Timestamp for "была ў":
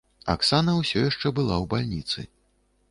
1.41-1.65